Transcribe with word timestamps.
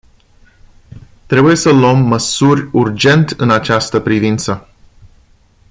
Trebuie 1.27 1.55
să 1.55 1.71
luăm 1.71 1.97
măsuri 1.97 2.69
urgent 2.71 3.29
în 3.29 3.49
această 3.51 3.99
privință. 3.99 4.67